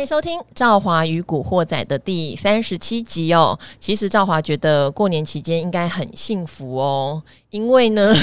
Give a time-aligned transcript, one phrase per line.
[0.00, 3.58] 欢迎收听《赵华与古惑仔》的第三十七集哦。
[3.78, 8.14] 其实赵华觉得过年期间应该很幸福哦，因为呢，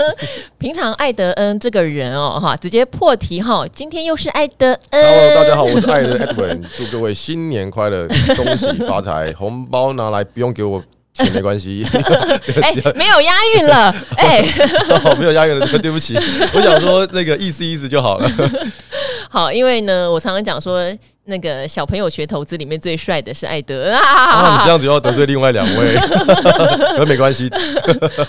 [0.56, 5.02] 平常艾德恩这个人哦，哈，直接破题哈、哦，今天又是艾德恩。
[5.04, 10.82] Hello，大家好，我是艾德 Edwin，祝各位新年快乐，恭喜发财，红包拿来不用给我。
[11.12, 11.82] 钱没关系，
[12.62, 14.42] 哎、欸，没有押韵了，哎、
[15.18, 16.14] 没有押韵了， 对不起，
[16.54, 18.30] 我想说那个意思意思就好了。
[19.30, 20.78] 好，因为呢，我常常讲说，
[21.26, 25.94] 那个小朋友学投资里面最帅的是艾德啊，啊，你这样子要得罪另外两位，
[26.98, 27.50] 那没关系。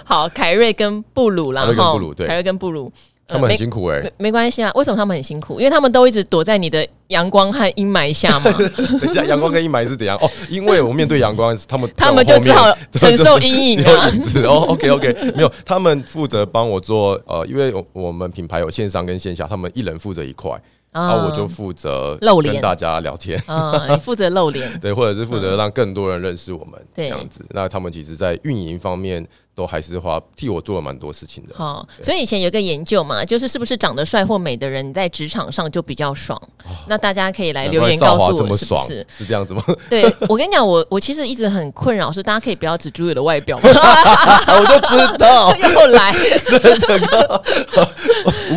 [0.04, 2.92] 好，凯瑞跟布鲁啦，凯瑞跟布鲁，对，凯瑞跟布鲁。
[3.30, 4.72] 他们很辛苦哎、欸，没没关系啊。
[4.74, 5.60] 为什么他们很辛苦？
[5.60, 8.50] 因为他们都一直躲在你的阳光和阴霾下嘛。
[9.02, 10.18] 等一下，阳光跟阴霾是怎样？
[10.22, 14.10] 哦，因为我面对阳光，他们 他们就只好承受阴影啊。
[14.46, 20.50] 哦，OK OK，没有，他们负责帮我做呃，因为我们品牌有线上跟线下，他们一人负责一块。
[20.98, 27.46] 然后我就负责露脸跟大家聊天 啊，你负责露脸，对，或者是负责让更多人认识我们这样子。
[27.50, 31.56] 那他们其实，在运营方面都还是花替我做了蛮多事情的。
[31.56, 36.40] 好，所以以前有个研究嘛，就是是不是长得帅或美的人在职场上就比较爽？
[36.88, 39.64] 那大家可以来留言告诉我，是不是是这样子吗？
[39.90, 43.64] 对，我跟你讲，我我其实一直很困扰，是大家可以不要只注意我的外表吗？
[43.70, 46.14] 我就知道又来，
[46.46, 46.60] 这
[47.00, 47.44] 个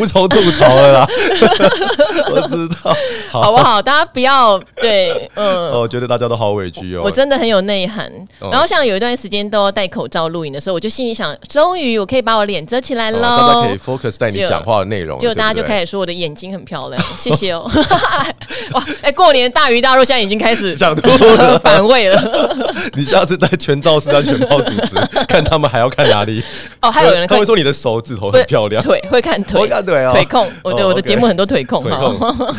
[0.01, 1.07] 无从吐槽了啦。
[2.33, 2.97] 我知道，
[3.31, 3.83] 好，好不好？
[3.83, 7.03] 大家不要对，嗯，我觉得大家都好委屈哦。
[7.05, 8.11] 我真的很有内涵。
[8.51, 13.21] 然后像有一段时间都要戴口罩录影的时候，我就心里想，终于我可以把我脸遮起来了。
[13.21, 15.19] 大家可以 focus 在你讲话的内容。
[15.19, 17.71] 就大家就开始说我的眼睛很漂亮，谢谢哦。
[18.73, 22.67] 哇，哎，过年大鱼大肉，现在已经开始想吐了，反胃了。
[22.95, 24.95] 你下次带全罩式安全帽主持，
[25.29, 26.43] 看他们还要看哪里？
[26.81, 30.49] 哦，还有人他会说你的手指头很漂亮，腿会看腿，看腿控。
[30.63, 31.99] 我对我的节目很多腿控，哈。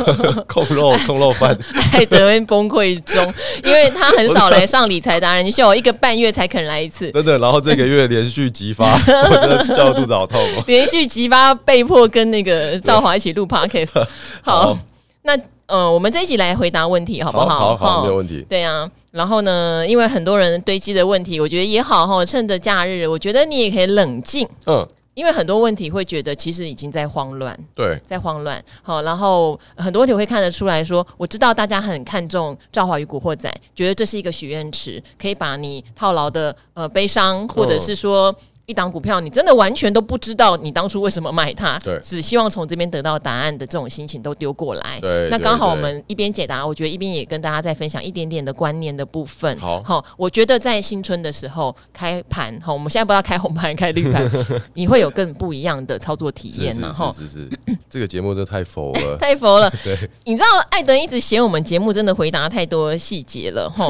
[0.47, 1.57] 控肉控肉饭，
[1.93, 7.37] 艾德恩崩溃中，因为他很少来上理财达人秀，一个半月才肯来一次，真的。
[7.39, 8.93] 然后这个月连续急发，
[9.29, 10.63] 我真的是叫肚子好痛哦。
[10.67, 14.05] 连续急发，被迫跟那个赵华一起录 podcast。
[14.41, 14.77] 好，
[15.23, 15.37] 那
[15.67, 17.47] 呃，我们这一集来回答问题，好不好？
[17.47, 18.45] 好好，没有问题。
[18.49, 24.47] 对啊，然后呢，因为很多人堆积的问题，我觉得也好哈，趁着假日，我觉得你也可以冷静。
[24.65, 24.85] 嗯。
[25.13, 28.63] 因为很多问题会觉得其实已经在慌乱，对，在慌乱。
[28.81, 38.33] 好，然后很多问题会看得出来说，我知道大家很看重《赵华与古惑仔》，觉得这是一个许愿池，可以把你套牢的呃悲伤，或者是说。
[38.71, 44.97] 一档股票，你真的完全都不知道你当初为什么买它，对，只希望从这边得到答案的这种心情都丢过来。
[45.01, 49.59] 对，那刚好我们一边解答，我觉得一边也跟大家再分享一点点的观念的部分。
[49.59, 54.25] 好，好，我觉得在新春的时候开盘，好，我们现在不知道开红盘开绿盘，
[54.73, 57.49] 你会有更不一样的操作体验然后，是是是，
[57.89, 59.69] 这个节目真的太佛了， 太佛了。
[59.83, 63.85] 对，你知道艾德一直嫌我们节目真的回答太多细节了，哈，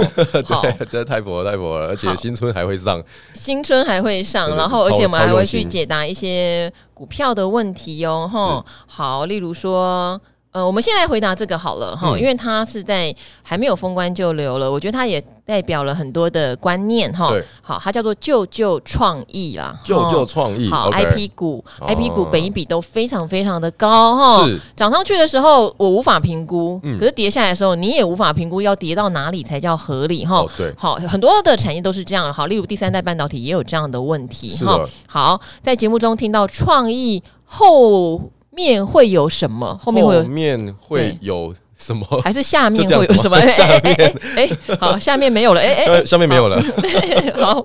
[0.45, 3.03] 好，真的太佛了，太佛了，而且新春还会上，
[3.33, 4.41] 新春还会上。
[4.55, 8.65] 然后，而且我们还会去解答一些股票的问题哟，吼。
[8.87, 10.19] 好，例如说，
[10.51, 17.31] 呃，我们先来回答这个好了，哈，因为它是在还没有封关就留了，我觉得它也代表了很多的观念，哈。
[17.61, 20.69] 好，它叫做旧旧创意啦，旧旧创意。
[20.69, 24.45] 好，IP 股，IP 股本一比都非常非常的高，哈。
[24.45, 30.45] 是涨上去的时候我无法评估，可是跌下来的时候你也无法评估要跌到哪里才叫合理，哈。
[30.57, 34.85] 对，好，很多的产业都是这样，好，例如第三代半导体也有这样的问题，哈。
[35.07, 39.79] 好，在节目中听到创意后面会有什么？
[39.83, 41.53] 后面会有面会有。
[41.81, 42.05] 什么？
[42.23, 43.35] 还是下面会有什么？
[43.41, 43.51] 哎
[43.81, 45.59] 哎哎，好，下面没有了。
[45.59, 46.61] 哎哎，下面没有了。
[47.41, 47.59] 好，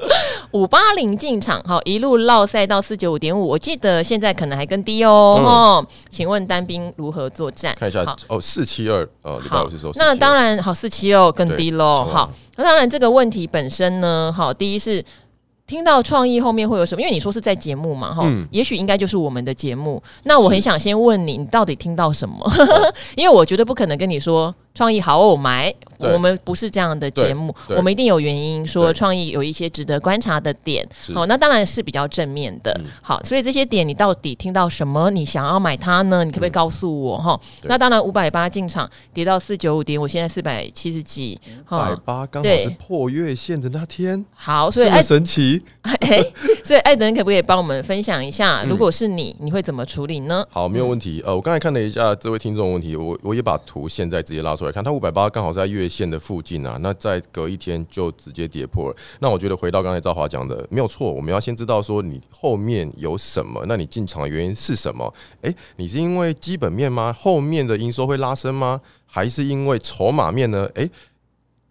[0.52, 3.46] 五八零进场，好，一路落赛到四九五点五。
[3.46, 5.38] 我记得现在可能还更低哦。
[5.44, 7.76] 哦，请问单兵如何作战？
[7.78, 9.92] 看一下，哦，四七二，哦，礼拜五是说。
[9.96, 12.08] 那当然，好，四七二更低喽。
[12.10, 15.04] 好，那当然，这个问题本身呢，好，第一是。
[15.66, 17.00] 听到创意后面会有什么？
[17.00, 20.02] 因为你说是在节目嘛，哈、嗯，也许应该就是我们的节目。
[20.24, 22.48] 那我很想先问你，你到底听到什么？
[22.50, 22.62] 是
[23.16, 24.54] 因为我绝对不可能跟你说。
[24.76, 25.74] 创意好，我买。
[25.98, 30.86] 我们不是这样的节目，我们一定有原因说创意有一些值得观察的点。
[31.14, 32.78] 好，那当然是比较正面的。
[33.00, 35.10] 好，所以这些点你到底听到什么？
[35.10, 36.22] 你想要买它呢？
[36.22, 37.16] 你可不可以告诉我？
[37.16, 41.40] 哈，那当然五百八进场跌到四九五点，我现在四百七十几。
[41.70, 44.22] 五百八刚好是破月线的那天。
[44.34, 45.62] 好，所以爱神奇。
[46.62, 48.62] 所以艾德可不可以帮我们分享一下？
[48.64, 50.46] 如果是你，你会怎么处理呢？
[50.50, 51.22] 好，没有问题。
[51.24, 54.65] 呃，我刚才看了一下这位听众问题，我我也把图现在直接拉出来。
[54.66, 58.96] 来看，它五百八刚好在月线的附近啊，那再隔一天就直接跌破了。
[59.20, 65.12] 那我觉得回到刚才赵华讲的没有错，我们要先知道说你后面有什么，那你进场的原因是什么？
[65.42, 67.12] 诶，你是因为基本面吗？
[67.12, 68.80] 后面的营收会拉升吗？
[69.06, 70.68] 还是因为筹码面呢？
[70.74, 70.90] 诶。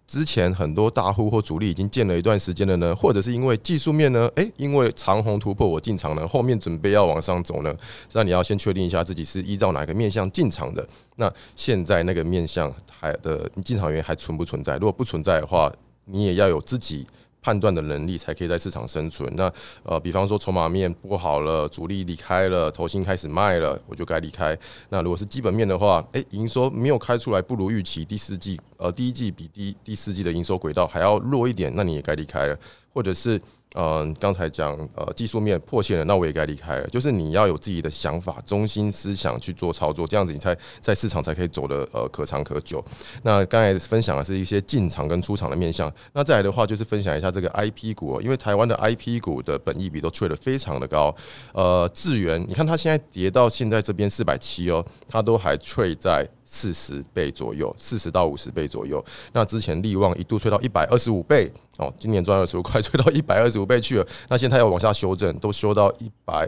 [0.07, 4.30] 之前很多大户或主力已经建了一段时间了呢，或者是因为技术面呢？
[4.36, 7.75] 诶，因为长虹突破我进场了，后面准备要往上走呢，
[8.13, 10.88] 那你要先确定一下自己是依照哪个面向进场的。
[11.16, 14.75] 那现在那个面向还的进场原因还存不存在？
[14.75, 15.72] 如果不存在的话，
[16.06, 17.06] 你也要有自己。
[17.45, 19.31] 判断的能力才可以在市场生存。
[19.36, 19.51] 那
[19.83, 24.57] 呃，比方说筹码面不好了，主力离开了，投新开始卖了，我就该离开。
[24.89, 32.57] 那如果是基本面的话，诶，营收没有开出来，不如预期，第四季呃第一季比第第四季的营收轨道还要弱一点，那你也该离开了，
[32.92, 33.39] 或者是。
[33.77, 36.88] 嗯，刚才讲呃技术面破线了，那我也该离开了。
[36.88, 42.83] 就是你要有自己的想法、中心思想去做操作，这样子你才在市场才可以走得呃可长可久。
[43.24, 51.13] 那刚才分享的是一些进场跟出场的面向，那再来的话就是分享一下这个 IP 股，因为台湾的 IP 股的本益比都吹得非常的高。
[51.54, 56.25] 呃，智原，你看它现在跌到现在这边四百七哦，它都还吹在。
[56.45, 59.03] 四十倍左右，四十到五十倍左右。
[59.33, 64.07] 那之前利旺一度吹到一百二十五倍哦，今年赚二十五块， 吹到一百二十五倍去了。
[64.30, 66.47] 那现在要往下修正，都修到一百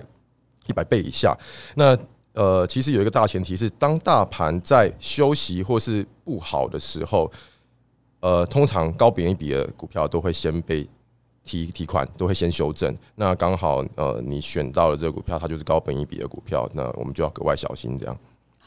[0.68, 1.36] 一百倍以下。
[1.76, 1.98] 那
[2.34, 7.32] 呃，其实有一个大前提是，当大盘在休息或是不好的时候，
[8.20, 10.88] 呃，通常高本一笔的股票都会先被
[11.44, 12.96] 提提款，都会先修正。
[13.16, 18.16] 那刚好呃，你选到了这个股票，它就是高本一笔的股票，那我们就要格外小心这样。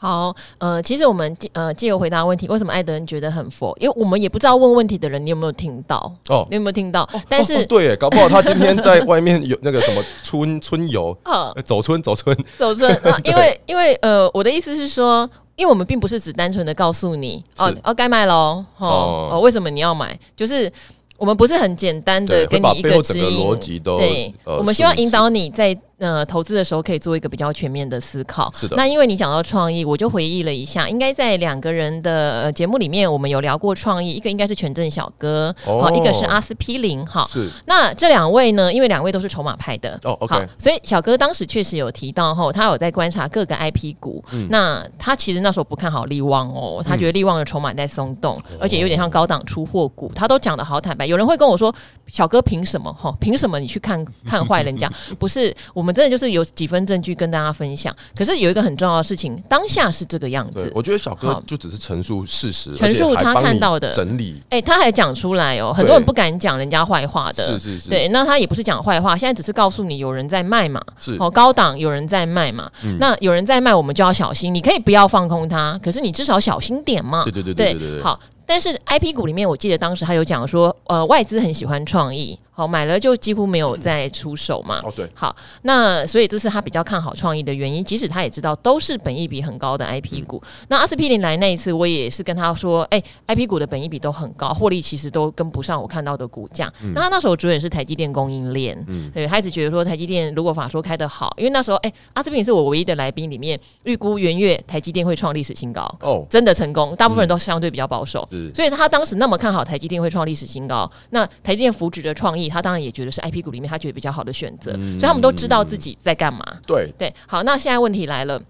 [0.01, 3.71] 好，呃，其实我们呃借由回答问题，为什么艾德恩觉得很佛？
[3.79, 7.03] 因为我们也不知道问问题的人你有没有听到哦，你有没有听到？
[7.13, 20.19] 哦、但是、哦、对，搞不好他今天在外面有那个什么春春游 啊，走春走春走春啊，因为因为呃，我的意思是说，因为我们并不是只单纯的告诉你哦哦该卖喽哦哦，为什么你要买？
[20.35, 20.71] 就是。
[21.17, 25.71] 我们不是很简单的给你一个指引，对，我们希望引导你在
[26.01, 28.51] 呃投资的时候可以做一个比较全面的思考。
[28.53, 37.47] 是的，那因为你讲到创意，我就回忆了一下，应该在两个人的节目里面，我们有聊过创意，一个应该是权证小哥，好，一个是阿司匹林，哈，是。
[37.65, 51.05] 那这两位呢，因为两位都是筹码派的，哦，OK，所以小哥当时确实有提到哈，他有在观察各个 IP 股，嗯那他其实那时候不看好利旺哦，他觉得利旺的筹码在松动，而且有点像高档出货股，他都讲的好坦白。
[51.05, 51.73] 有人会跟我说
[52.07, 52.91] ：“小哥，凭什么？
[52.93, 54.89] 哈，凭什么你去看看坏人家？
[55.19, 57.95] 不是，我们真的就是有几分证据跟大家分享。
[58.15, 60.71] 可是有一个很重要的事情，当下是这个样子。
[60.73, 64.41] 我觉得小哥就只是陈述事实，陈述他看到的整理。
[64.49, 67.43] 哎，他还讲出来哦，很多人不敢讲人家坏话的。
[67.43, 70.81] 是是是，对，那他也不是讲坏话，现在只是告诉你有人在卖嘛。
[70.99, 72.69] 是哦，高档有人在卖嘛。
[72.99, 74.53] 那有人在卖，我们就要小心。
[74.53, 77.23] 你可以不要放空它，可是你至少小心点嘛。
[77.23, 78.01] 对对对对对对。
[78.01, 82.37] 好。”但是 IP 股里面，我记得当时他有讲说，呃，外资很喜欢创意。
[82.61, 84.79] 好，买了就几乎没有再出手嘛。
[84.83, 85.09] 哦，对。
[85.15, 87.83] 好，那所以这是他比较看好创意的原因。
[87.83, 90.39] 即使他也知道都是本益比很高的 IP 股。
[90.45, 96.71] 嗯、那阿司匹林来那一次，我也是跟他说，哎、欸，IP 股的本益比都很高，获利其实都跟不上我看到的股价。
[96.83, 105.81] 嗯、那他那时候主演是台积电供应链，嗯，对，他一直觉得说台积电如果法说开得好，因为那时候，哎、欸，阿司匹林是我唯一的来宾里面预估元月台积电会创历史新高。
[106.01, 110.87] 哦，真的成功，大部分人都相对比较保守，嗯、所以他当时那么看好台积电会创历史新高。
[111.09, 112.50] 那台积电扶植的创意。
[112.51, 116.43] 他当然也觉得是 IP 股里面他觉得比较好的选择，嗯、所以他们都知道自己在干嘛。
[116.67, 118.41] 对对，好，那现在问题来了。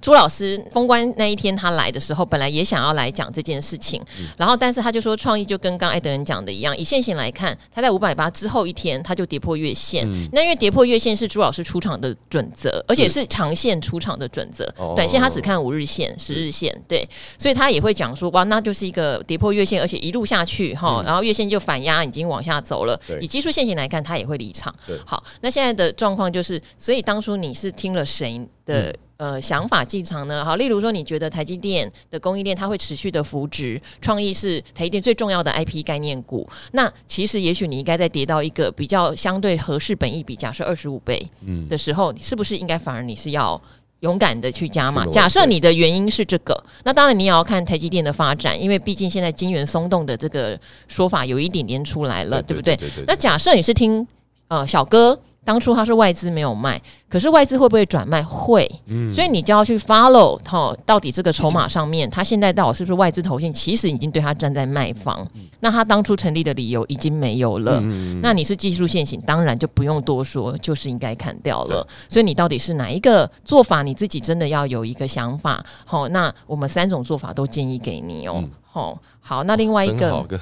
[0.00, 10.08] 朱老师封关那一天，他来的时候，本来也想要来讲这件事情，嗯、然后但是他就说，创意就跟刚艾德人讲的一样，以线型来看，他在五百八之后一天，他就跌破月线。
[10.10, 14.64] 嗯、那因为跌破月线是朱老师出场的准则，而且是长线出场的准则，
[14.96, 22.98] 短线他只看五日线、十日线，对，所以他也会讲说，哇，那就是一个跌破月线，而且一路下去哈，嗯、然后月线就反压，已经往下走了。
[23.06, 23.18] 对。
[23.20, 24.74] 以技术线型来看，他也会离场。
[24.86, 24.96] 对。
[25.06, 28.94] 好，那现在的状况就是，所以当初你是听了谁的？
[29.22, 30.44] 嗯呃，想法进场呢？
[30.44, 36.44] 好，例如说，你觉得台积电的供应链它会持续的扶植，创意是台积电最重要的 IP 概念股。
[36.72, 41.24] 那其实也许你应该在跌到一个比较相对合适本益比，假设二十五倍
[41.68, 43.60] 的时候，嗯、是不是应该反而你是要
[44.00, 45.06] 勇敢的去加码？
[45.06, 52.76] 假设你的原因是这个，那当然你也要看台积电的发展，因为毕竟现在晶圆松动的这个说法有一点点出来了，对不对？
[53.06, 54.04] 那假设你是听
[54.48, 55.16] 呃小哥。
[55.44, 58.22] 当初它是外资没有卖，可是外资会不会转卖？
[58.22, 63.52] 会，嗯，所以你就要去 follow 哈，到底这个筹码上面，它现在到底是不是外资投信？
[63.52, 65.26] 其实已经对它站在卖方，
[65.60, 67.80] 那它当初成立的理由已经没有了。
[68.22, 71.86] 那你是技术现行，当然就不用多说，就是应该砍掉了。
[72.08, 73.82] 所以你到底是哪一个做法？
[73.82, 75.64] 你自己真的要有一个想法。
[75.84, 78.44] 好，那我们三种做法都建议给你哦。
[78.64, 78.96] 好。
[79.24, 80.38] 好，那另外一个 跟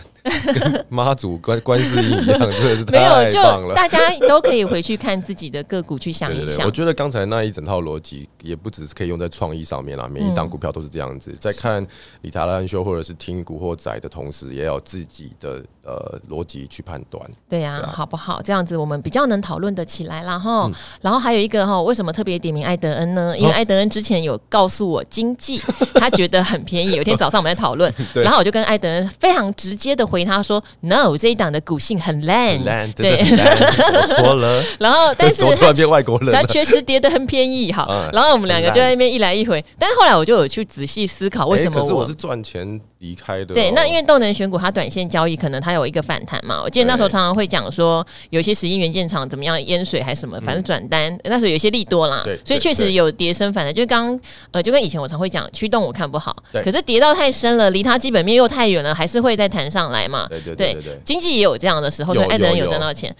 [0.88, 3.18] 妈祖关关世音一样，真的是 太棒了。
[3.20, 3.30] 没有，
[3.68, 6.66] 就大家都可以回去看自己的个股，去想一想。
[6.66, 11.30] 我觉得刚才那一整套逻辑也不只是可以用在创意上面啦，每一档股票都是这样子。
[11.30, 11.86] 嗯、在看
[12.22, 17.22] 理查兰修或者是听古惑仔的同时，也有自己的呃逻辑去判断。
[17.48, 18.40] 对呀、啊，对啊、好不好？
[18.42, 20.64] 这样子我们比较能讨论的起来啦哈。
[20.66, 20.72] 嗯、
[21.02, 23.36] 然后还有一个哈，为什么特别点名艾德恩呢？
[23.36, 25.58] 因为艾德恩之前有告诉我经济，
[25.94, 26.92] 他觉得很便宜。
[26.92, 34.62] 有一天早上我们在讨论， 然后我就跟艾德恩非常直接的回他说：“No，这一档的股性很烂，烂对，我错了。
[34.78, 37.88] 然后，但是 突然变外国人，他确实跌得很便宜，好。
[37.90, 54.18] 嗯、然后我们两个就在那边一来一回，但是后来我就有去仔细思考，为什么我是赚钱。”离开的、哦、对，那因为动能选股它短线交易可能它有一个反弹嘛，我记得那时候常常会讲说有一些石英元件厂怎么样淹水还是什么，反正转单、嗯、那时候有些利多啦，对所以确实有跌升反弹，就刚
[54.50, 56.62] 呃就跟以前我常会讲驱动我看不好，对。
[56.62, 63.14] 可是跌到太深了，离它基本面又太远了，还是会再弹上来嘛，对对对，经济也有这样的时候，所以艾德恩有赚到钱。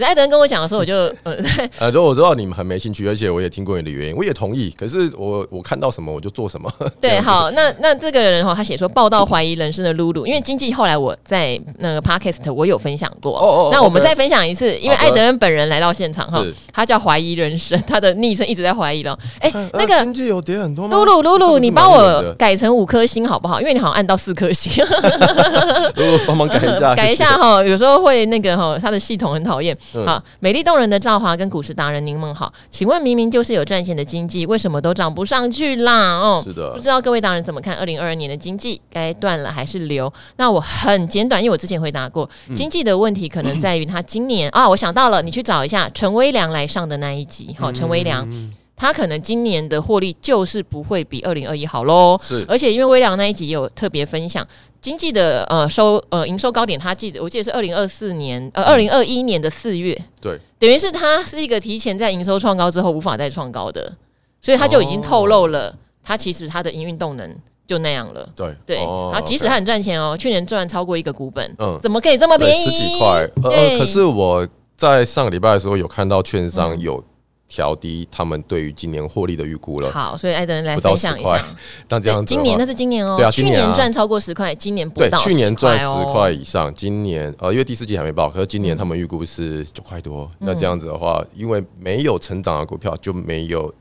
[0.00, 1.36] 艾德恩跟我讲的时候，我就呃
[1.78, 4.70] 呃，如果我知道你们很没兴趣，而且我也听过你的原因，我也同意。
[4.70, 6.72] 可是我我看到什么我就做什么。
[6.98, 13.38] 对，好，那那这个人哈，他写说报道怀疑人生的露露，因为经济后来我在那个 podcast 我有分享过。
[13.38, 13.68] 哦哦。
[13.72, 19.18] 那我们再分享一次，因为艾德恩本人来到现场哈，他叫怀疑人生，他的昵称一直在怀疑了。
[19.40, 20.96] 哎，那个经济有跌很多吗？
[20.96, 23.60] 露露露露，你帮我改成五颗星好不好？
[23.60, 24.84] 因为你好像按到四颗星。
[25.96, 29.76] 露露帮忙改一下， 改一下哈，有时候会那个哈，他的系统很讨厌。
[30.04, 36.18] 好，美丽动人的赵华跟股市达人，柠檬好，请问明明就是有赚钱的经济，为什么都涨不上去啦？
[36.18, 40.12] 哦，是的，不知道各位达人怎么看二零二二年的经济，该断了还是留？
[40.36, 48.28] 那我很简短，因为我之前回答过，经济的问题可能在于他今年、嗯、啊，我想到了，你去找一下陈威良来上的那一集，好，陈威良。
[48.30, 54.42] 嗯他可能今年的获利就是不会比二零二一好喽，是，而且因为威良那一集也有特别分享
[54.80, 63.94] 经济的呃收呃营收高点，他记得我记得是二零二四年呃二零二一年的四月，对，等于是他是一个提前在营收创高之后无法再创高的，
[64.40, 67.36] 所以他就已经透露了，他其实他的营运动能
[67.70, 72.64] 就那样了，对对，然后即使他很赚钱哦，去年赚超过一个股本，嗯，怎么可以这么便宜？
[72.64, 74.44] 十几块，呃，可是我
[74.76, 77.02] 在上个礼拜的时候有看到券商有。
[77.52, 79.90] 调低他们对于今年获利的预估了。
[79.90, 81.44] 好，所以艾德恩来分享一下。
[81.88, 83.16] 但这样，今年那是今年哦。
[83.16, 85.18] 对啊，去年赚超过十块，今年不到。
[85.18, 90.30] 对，去年赚十块以上，今年呃，因为第四季还没报，可是今年他们预估是九块多。
[90.38, 93.74] 那这样子的话，因为没有成长的股票，就没有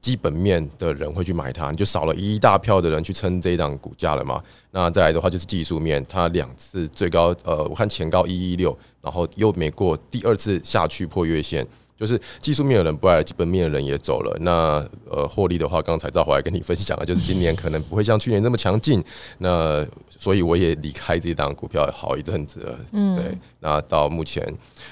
[0.00, 4.42] 基本面的人会去买它，你就少了一大票的人去撑这一档股价了嘛。
[4.70, 11.66] 那再来的话就是技术面，它两次最高呃，我看前高一一六，然后又没过第二次下去破月线。
[11.98, 14.36] 就是技术面的人不爱，基本面的人也走了。
[14.42, 19.02] 那呃，获利的话，刚才赵华跟你分享了，就是今年可能不会像去年那么强劲。
[19.38, 22.78] 那所以我也离开这档股票好一阵子了。
[22.92, 23.38] 嗯，对。
[23.60, 24.46] 那到目前，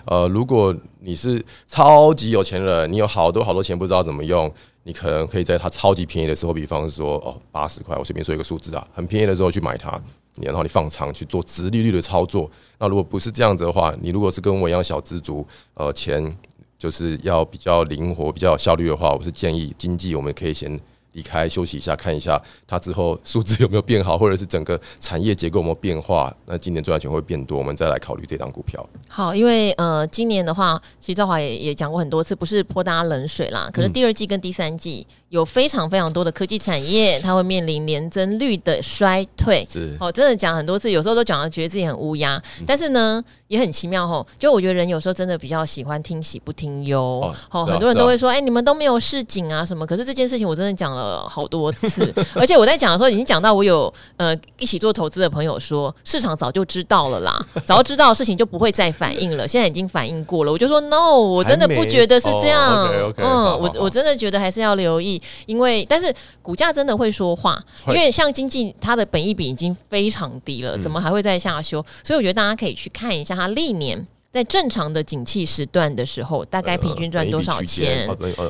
[0.06, 4.50] 呃，如果你是超级有钱人，你有好多好多钱不知道怎么用，
[4.84, 10.00] 你可能可以在它超级便宜的时候，比方说哦八十块，我随便说一个数字啊，很便宜的时候去买它，
[10.40, 12.48] 然后你放长去做直利率的操作。
[12.78, 16.36] 那如果不是这样子的话，你如果是跟我一样小资族，呃，钱。
[16.76, 20.78] 就是要比较灵活、比较有效率的话，我是建议经济我们可以先
[21.14, 26.32] 离开休息一下，看一下它之后数字有没有变好，或者是整个产业结构有没有变化。
[26.46, 28.88] 那今年赚的钱会变多，我们再来考虑这档股票。
[29.08, 33.68] 好，因为呃，今年的话，其实赵华也也讲过很多次，不是泼大家冷水啦。
[33.72, 35.06] 可是第二季跟第三季。
[35.34, 39.66] 嗯有非常非常多的科技产业，它会面临年增率的衰退。
[39.68, 44.24] 是哦，真的讲很多次，有时候都讲到觉得自己很乌鸦，嗯、但是呢，也很奇妙吼。
[44.38, 47.20] 就我觉得人有时候真的比较喜欢听喜不听忧。
[47.50, 49.84] 哦，啊、很多人都会说，哎、啊欸，你们都没有市井啊什么？
[49.84, 60.52] 可是这件事情我真的讲了好多次， 而且我在讲的时候已经讲到我有呃一起做投资的朋友说，市场早就知道了啦，早知道的事情就不会再反应了，现在已经反应过了。
[60.52, 62.84] 我就说 no，我真的不觉得是这样。
[62.84, 65.20] 哦、okay, okay, 嗯，我我真的觉得还是要留意。
[65.46, 66.12] 因为，但是
[66.42, 71.84] 股价真的会说话，因为像经济它的本益比已经非常低了，怎么还会再下修？
[72.02, 78.08] 所以我觉得大家可以去看一下它历年在正常的景气时段的时候，大概平均赚多少钱？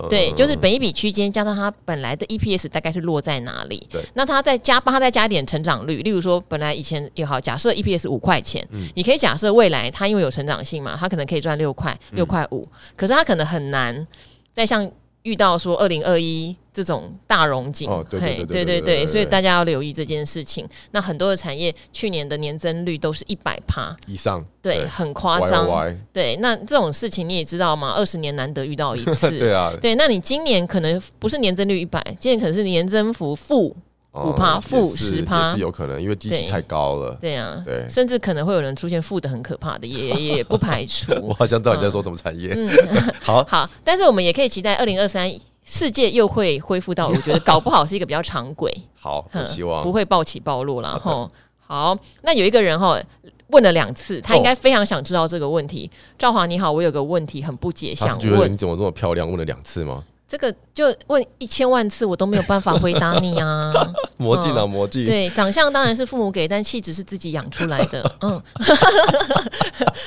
[0.09, 3.87] 对，就是本益比区间加上它本来的 EPS 大概是落在哪里？
[3.91, 12.67] 对，那它再加，帮它再加点成长率，例如说本来以前也好，假设 EPS 五块钱，嗯、你可以假设未来它因为有成长性嘛，它可能可以赚六块六块五，
[12.97, 14.07] 可是它可能很难
[14.53, 14.91] 再像。
[15.25, 20.69] 遇到说二零二一这种大融景，对对对对对，所以大家要留意这件事情。
[20.91, 25.67] 那很多的产业去年的年增率都是一百趴以上，对，很夸张。
[26.13, 27.95] 对，那这种事情你也知道吗？
[27.97, 29.73] 二十年难得遇到一次， 对啊。
[29.81, 33.77] 对，那你今年可能不是年增率一百，今年可能是年增幅负。
[34.15, 37.19] 五趴负十趴是有可能，因为基期太高了。
[37.21, 41.13] 对呀，对，甚至可能会有人出现负的很可怕的，也 也不排除。
[41.21, 42.53] 我好像知道你在说什么产业。
[42.55, 42.71] 嗯，
[43.21, 45.29] 好好，但是我们也可以期待二零二三
[45.65, 48.73] 世界又会恢复到， 我觉得搞不好是一个比较长轨。
[49.01, 51.31] 好，希望不会暴起暴落了吼。
[51.59, 53.01] 好，那有一个人哈
[53.49, 55.91] 问了两次，他应该非常想知道这个问题。
[56.19, 59.27] 赵华你好，我有个问题很不解，想问你怎么这么漂亮？
[59.29, 60.05] 问了两次吗？
[60.35, 63.73] 这个就问一千万次，我都没有办法回答你啊！
[64.19, 65.05] 魔镜啊，魔镜。
[65.05, 68.13] 对，长相当然是父母给，但气质是自己养出来的。
[68.21, 68.43] 嗯，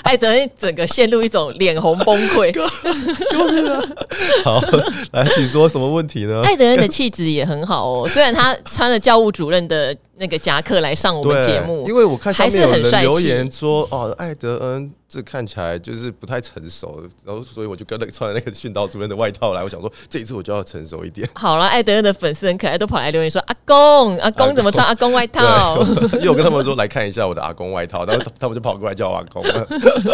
[0.04, 3.96] 艾德恩整个陷入一种脸红崩溃 就是。
[4.44, 4.62] 好，
[5.14, 6.42] 来，请说什么问题呢？
[6.44, 13.08] 艾德恩的气质也很好哦，虽然他穿了教务主任的那个夹克来上我们节目，因为我看还是很帅气。
[13.08, 14.92] 留言说哦，艾德恩。
[15.10, 19.64] 这看起来就是不太成熟，然后所以我就跟那个穿了那个训导主任的外套来。
[19.64, 21.28] 我想说这一次我就要成熟一点。
[21.34, 25.82] 好了，艾德恩的粉丝很可爱，都跑来留言说：“阿公，阿公怎么穿阿公外套？”
[26.20, 29.68] 因为我跟他们说来看一下我的阿公外套，然后他们就跑过来叫我阿公了。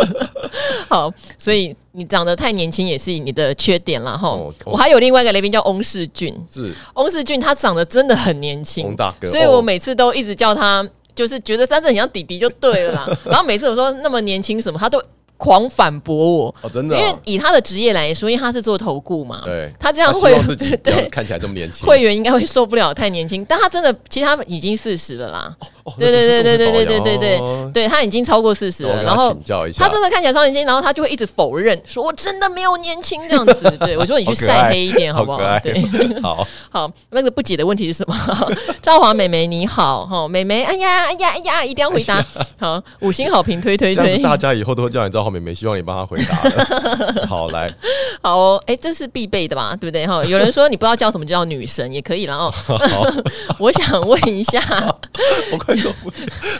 [0.87, 4.29] 好，所以你长得太年轻也是你的缺点了哈。
[4.63, 10.87] 我还有另外一个来宾叫翁世俊，是翁世俊，他长得真的很年轻，翁大哥，所以我每次都一直叫他。
[11.15, 15.01] 就是觉得张震很像弟弟就对了啦， 然后每次我说那么年轻什么，他都。
[15.37, 16.55] 狂反驳我。
[16.61, 20.33] 哦，真的，因为以他的职业来说，因为他是做投顾嘛，对，他这样会
[20.83, 21.07] 对。
[21.09, 25.55] 看起来这么年轻，会员应该会受不了太年轻，但他真的其实他已经四十了啦，
[25.97, 29.35] 对对对对对对对对对，对他已经超过四十了，然后
[29.77, 35.39] 他真的看起来超年轻，然后他就会一直否认，说我真的没有年轻这样子， 对我说你去晒黑一点好不好？
[35.59, 35.81] 对，
[36.21, 36.47] 好。
[36.69, 38.15] 好，那个不解的问题是什么？
[38.81, 42.25] 赵华美眉你好，哈，美眉，哎呀哎呀哎呀，一定要回答，
[42.59, 46.35] 好，五星好评推推推，大家以后都会叫你赵华美眉，希望你帮她回答。
[47.27, 47.73] 好，来，
[48.21, 49.75] 好哦，哎，这是必备的吧？
[49.79, 50.05] 对不对？
[50.05, 52.53] 哈， 有人说你不知道叫什么，就叫女神也可以了哦。
[53.59, 54.61] 我想问一下，
[55.51, 55.91] 我快说，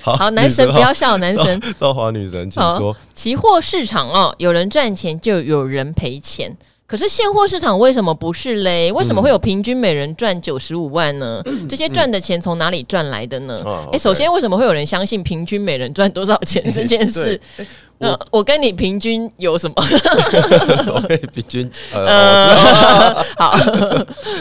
[0.01, 2.95] 好，男神不要笑，男神赵华女神，请说。
[3.13, 6.55] 期货市场哦，有人赚钱就有人赔钱。
[6.85, 8.91] 可是现货市场为什么不是嘞？
[8.91, 11.41] 为什么会有平均每人赚九十五万呢？
[11.45, 13.55] 嗯、这些赚的钱从哪里赚来的呢？
[13.65, 17.39] 哎、嗯欸，首先为什么会有人相信平均每人赚多少钱这件事？
[17.57, 17.63] 我、
[18.03, 19.75] 呃、我跟你平均有什么？
[20.93, 23.53] 我跟你平均呃，呃 好，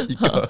[0.09, 0.48] 一个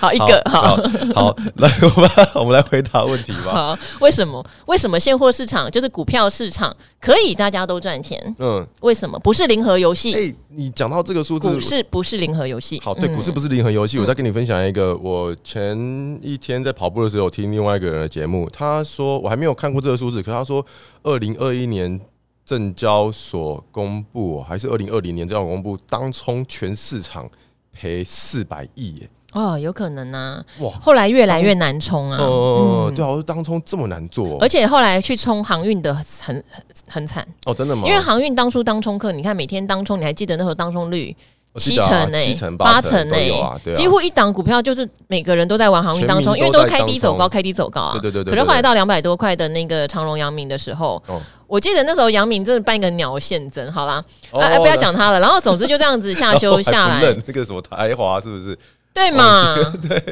[0.00, 0.76] 好一个好好，
[1.14, 3.52] 好来我们我们来回答问题吧。
[3.52, 8.34] 好，为什么为什么现货市场就是股票市场可以大家都赚钱？
[8.38, 10.14] 嗯，为什么不是零和游戏？
[10.14, 12.80] 哎，你讲到这个数字，股市不是零和游戏。
[12.84, 13.98] 好，对，股市不是零和游戏。
[13.98, 15.76] 嗯、我再跟你分享一个，我前
[16.22, 20.64] 一天在跑步的时候听另外一个人的节目，他说我还没有看过这个数字，可是他说
[21.02, 22.00] 二零二一年。
[22.44, 27.28] 证交所公布，还是二零二零年这样公布，当冲全市场
[27.72, 29.10] 赔四百亿耶！
[29.32, 30.44] 哦，有可能啊！
[30.60, 32.18] 哇，后来越来越难冲啊！
[32.20, 36.44] 哦，对啊，我当冲这么难做，而且后来去冲航运的很
[36.86, 37.82] 很惨哦，真的吗？
[37.84, 41.16] 因为航运当初当冲客，你看每天当冲，你还记得那时候当冲率？
[41.56, 42.18] 七成呢，
[42.58, 43.16] 八成呢，
[43.74, 47.98] 几乎一档股票就是每个人都在玩航运当中，因为都开低走高，开低走高啊。
[48.00, 48.32] 对对对。
[48.32, 51.02] 可是后来到两百多块的那个长隆阳明的时候，
[51.46, 55.20] 我记得那时候阳明真的办一个鸟现真，好啦，哎，不要讲他了。
[55.20, 57.00] 然后总之就这样子下修 下来。
[57.26, 58.58] 那个什么台华是不是？
[58.94, 59.56] 对嘛，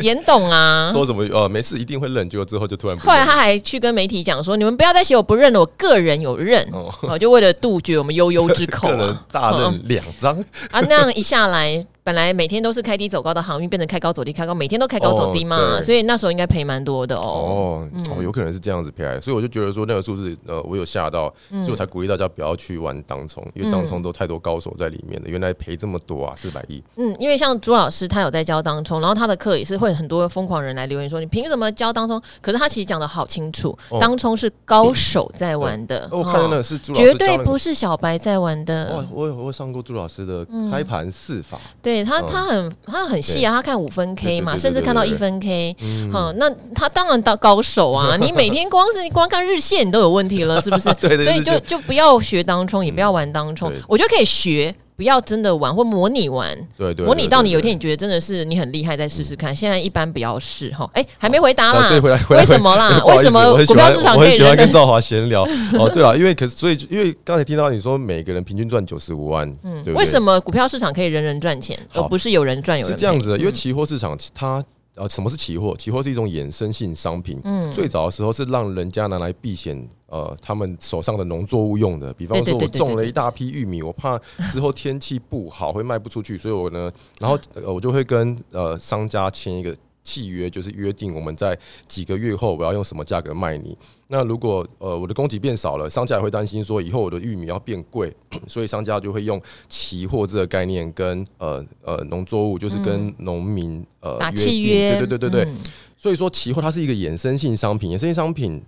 [0.03, 2.99] 严董啊，说什么呃，没事，一定会认，结果之后就突然。
[2.99, 6.69] 后来他还去跟媒体讲说：“你们不要再写我不认了，我个人有认。
[6.73, 10.37] 哦，就为了杜绝我们悠悠之口啊， 大认两张。
[10.73, 17.23] 啊，那样一下来。”本来每天都是开低走高的航运，变成开高走低，开高每天都开高走低嘛，哦、所以那时候应该赔蛮多的哦。
[17.23, 25.29] 哦，嗯、哦，有可能是这样子赔来，所以我就觉得说那个数字，呃，我有吓到，所以我才鼓励大家不要去玩当冲，因为当冲都太多高手在里面了。
[25.29, 26.83] 原来赔这么多啊，四百亿。
[26.97, 32.21] 嗯，因为像朱老师他有在教当冲，然后他的课也是会很多疯狂人来留言说，你凭什么教当冲？
[32.41, 36.09] 可是他其实讲的好清楚，哦、当冲是高手在玩的。
[36.11, 38.93] 哦、我看到那个是朱老师、绝对不是小白在玩的。
[38.93, 41.61] 我，我有我上过朱老师的开盘四法。
[41.81, 41.92] 对。
[41.93, 45.77] 对他，他很他很细啊，他看五分 K 嘛，甚至看到一分 K。
[45.81, 48.17] 嗯，那他当然当高手啊！
[48.17, 50.93] 你每天光是光看日线，你都有问题了，是不是？
[51.01, 53.71] 对，所以就就不要学当冲，也不要玩当冲。
[53.87, 54.75] 我觉得可以学。
[54.97, 59.55] 不要真的玩或模拟玩，对对，模拟到你有一天你觉得真的是你很厉害，再试试看。
[59.55, 60.89] 现在一般不要试哈。
[60.95, 61.89] 哎，还没回答啦，
[62.31, 63.03] 为什么啦？
[63.07, 64.37] 为什么股票市场可以？
[64.37, 65.43] 喜欢跟赵华闲聊
[65.79, 65.89] 哦。
[65.89, 72.93] 对了，因为可是所以因为刚才听到你说每个人平均赚九十五万，嗯，为什么股票市场可以人人赚钱，而不是有人赚有人？
[72.93, 74.63] 是这样子的，因为期货市场它。
[74.95, 75.75] 呃，什么是期货？
[75.77, 77.41] 期货是一种衍生性商品。
[77.45, 82.13] 嗯，最早的时候是让人家拿来避险，呃，他们手上的农作物用的。
[82.15, 84.19] 比方说，我种了一大批玉米，我怕
[84.53, 89.75] 之后天气不好会卖不出去，所以我呢，然后呃，我就会跟呃商家签一个。
[90.05, 93.77] 契约就是约定我们在几个月后我要用什么价格卖你。
[94.09, 98.15] 那如果呃我的供给变少了，商家也会担心说以后我的玉米要变贵，
[98.47, 105.53] 所以商家就会用期货这个概念跟呃呃农作物就是跟农民呃约，对对对对对。
[105.97, 108.63] 所以说期货它是一个衍生性商品，衍生性商品。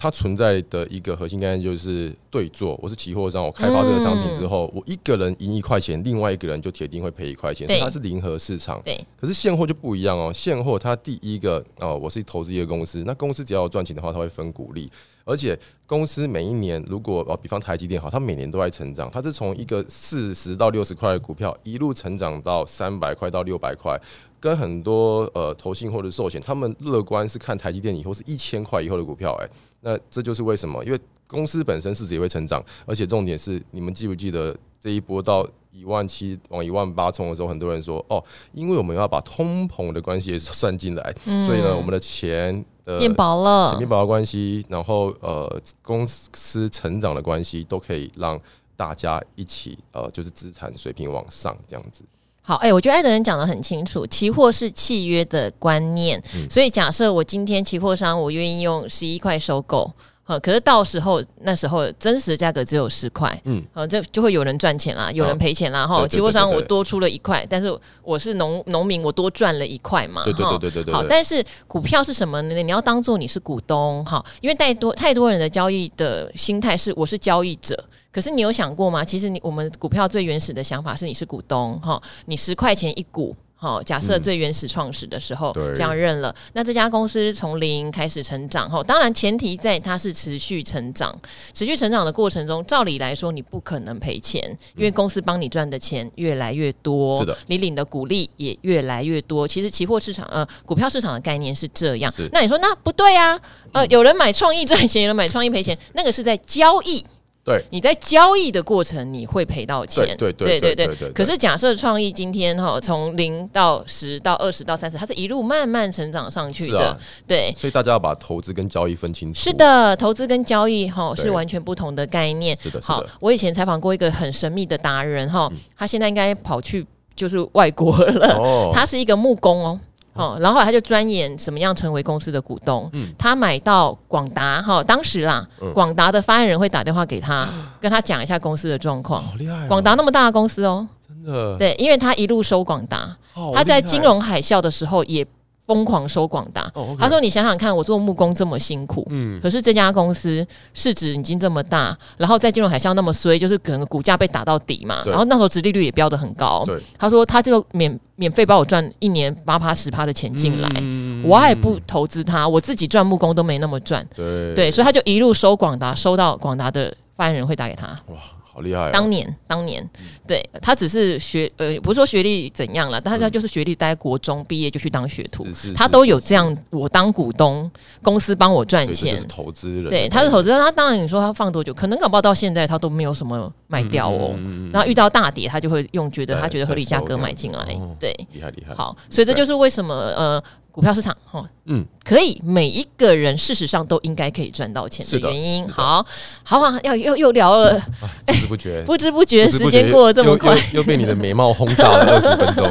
[0.00, 2.78] 它存在的一个核心概念就是对做。
[2.80, 8.80] 我是期货商，我开发这个商品之后，我一个人赢一块钱，另外一个人就铁定会赔一块钱，所以它是零和市场。
[8.84, 9.04] 对。
[9.20, 14.88] 可是现货就不一样哦，现货它第一个哦，我是投资一个公司，那公司只要有赚钱的话，它会分股利，
[15.24, 24.00] 而且公司每一年如果哦，比方台积电好，它每年都在成长，它是从一个四十到六十块的股票一路成长到三百块到六百块，
[24.38, 29.48] 跟很多呃投信或者寿险，他们乐观是看台积电以后是一千块以后的股票，哎。
[29.80, 48.40] 那这就是为什么，因为公司本身市值也会成长，而且重点是，你们记不记得这一波到一万七往一万八冲的时候，很多人说哦，因为我们要把通膨的关系也算进来，嗯、所以呢，我们的钱的变薄了，钱变薄的关系，然后呃，公司成长的关系，都可以让
[48.76, 52.02] 大家一起呃，就是资产水平往上这样子。
[52.48, 59.92] 好，哎、欸，我觉得艾德人讲得很清楚，期货是契约的观念，嗯、所以假设我今天期货商，我愿意用十一块收购。
[60.40, 66.04] 可是到时候那时候真实的价格只有十块，嗯，这就会有人赚钱啦，有人赔钱啦，哈。
[66.08, 70.94] 期货商我多出了一块，但是我是农农民，我多赚了一块嘛，对对对对对对。
[70.94, 72.54] 好，但是股票是什么呢？
[72.62, 77.78] 你要当做你是股东，哈，因为太多太多人的交易的心态是我是交易者，
[78.10, 79.04] 可是你有想过吗？
[79.04, 83.34] 其实你我们股票最原始的想法是你是股东，哈，你十块钱一股。
[83.60, 91.12] 好，假设最原始创始的时候、嗯、这样认了，那这家公司从零开始成长，哈，当然前提在它是持续成长，
[91.52, 94.40] 持续成长的过程中，照理来说你不可能赔钱，
[94.76, 99.48] 因为公司帮你赚的钱越来越多，是的，你领的股利也越来越多。
[99.48, 103.36] 其实期货市场呃股票市场的概念是这样，那你说那不对啊？
[103.72, 107.04] 呃，有人买创意赚钱，有人买创意赔钱，那个是在交易。
[107.48, 111.12] 对，你在交易的过程你会赔到钱，对对对对对。
[111.12, 117.50] 可是假设创意今天哈从零到十到二十到三十，它是一路慢慢成长上去的，对。
[117.56, 119.40] 所以大家要把投资跟交易分清楚。
[119.40, 122.54] 是的，投资跟交易哈是完全不同的概念。
[122.60, 129.80] 是的，好，我以前采访过一个很神秘的达人哈，他现在应该跑去就是外国了，他是一个木工哦。
[130.18, 132.90] 哦，然后他就钻研怎么样成为公司的股东。
[132.92, 137.48] 嗯，他买到广达哈，当时啦，广达的发言人会打电话给他，
[137.80, 139.22] 跟他讲一下公司的状况。
[139.22, 139.66] 好厉害！
[139.68, 141.56] 广达那么大的公司哦，真的。
[141.56, 143.16] 对，因为他一路收广达，
[143.54, 145.24] 他在金融海啸的时候也
[145.68, 146.68] 疯狂收广达。
[146.98, 156.64] 他说：“你想想看，我做木工这么辛苦，嗯，可是这家公司市值已经这么大，然后在金融海啸那么衰，就是可能股价被打到底嘛，然后那时候殖利率也飙得很高。
[156.66, 164.04] 对，他说他就免。”免费帮我赚一年八趴十趴的钱进来，嗯、我也不投资他，我自己赚木工都没那么赚。
[164.12, 167.86] 对对，所以他就一路收广达，收到广达的发言人会打给他。
[168.08, 168.16] 哇，
[168.58, 168.90] 好厉害、啊！
[168.92, 169.88] 当年，当年，
[170.26, 176.56] 对他只是学呃，不是说学历怎样了，但是他就是学历，待国中毕业就去当学徒，他都有这样。
[176.70, 177.70] 我当股东，
[178.02, 179.88] 公司帮我赚钱，投资人。
[179.88, 183.52] 对，他是投资人，他当然你说他放多久，可能搞不好到现在他都没有什么。
[183.70, 184.34] 卖掉哦，
[184.72, 188.74] 然后遇到大跌，他就会用觉得他觉得合理价格买进来，对，厉害厉害。
[188.74, 190.42] 好，所以这就是为什么呃，
[190.78, 195.68] 股票市场，哈，嗯，可以，每一个人事实上都应该可以赚到钱的原因。
[195.68, 196.06] 好，
[196.44, 197.76] 好啊，要又 又聊了，
[198.24, 202.64] 不知不觉，不知不觉时间过得这么快，又被你的美貌轰炸了 十分钟。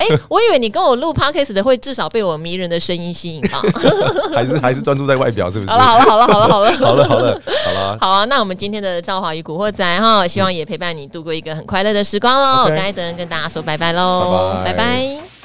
[0.00, 3.62] 哎，我以为你跟我录 podcast 的会至少被我迷人的声音吸引到？
[4.34, 5.48] 还是还是专注在外表？
[5.48, 5.70] 是不是？
[5.70, 8.24] 好了好了好了好了好了好了好了好了，好啊！
[8.24, 12.68] 那我们今天的赵华与古惑仔哈，希望也陪伴你度过一个很快乐的时光喽。
[12.70, 15.35] 该爱德跟大家说拜拜喽，拜拜。